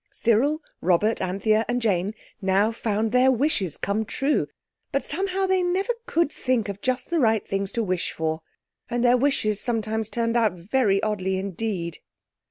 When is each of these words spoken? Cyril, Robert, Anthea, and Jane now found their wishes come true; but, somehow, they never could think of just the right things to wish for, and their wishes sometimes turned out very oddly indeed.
Cyril, 0.11 0.63
Robert, 0.81 1.21
Anthea, 1.21 1.63
and 1.67 1.79
Jane 1.79 2.15
now 2.41 2.71
found 2.71 3.11
their 3.11 3.31
wishes 3.31 3.77
come 3.77 4.03
true; 4.03 4.47
but, 4.91 5.03
somehow, 5.03 5.45
they 5.45 5.61
never 5.61 5.93
could 6.07 6.31
think 6.31 6.67
of 6.69 6.81
just 6.81 7.11
the 7.11 7.19
right 7.19 7.47
things 7.47 7.71
to 7.73 7.83
wish 7.83 8.11
for, 8.11 8.41
and 8.89 9.03
their 9.05 9.15
wishes 9.15 9.61
sometimes 9.61 10.09
turned 10.09 10.35
out 10.35 10.53
very 10.53 11.03
oddly 11.03 11.37
indeed. 11.37 11.99